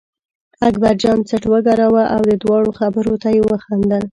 [0.67, 4.03] اکبرجان څټ و ګراوه او د دواړو خبرو ته یې وخندل.